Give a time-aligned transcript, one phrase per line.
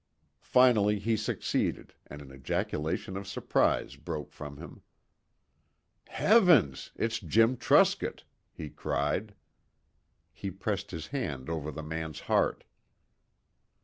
[0.47, 4.81] Finally he succeeded, and an ejaculation of surprise broke from him.
[6.07, 6.91] "Heavens!
[6.95, 9.35] It's Jim Truscott!" he cried.
[10.33, 12.63] He pressed his hand over the man's heart.